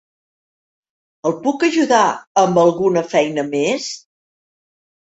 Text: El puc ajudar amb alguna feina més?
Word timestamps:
El 1.31 1.35
puc 1.43 1.67
ajudar 1.69 2.01
amb 2.45 2.61
alguna 2.65 3.05
feina 3.13 3.47
més? 3.55 3.89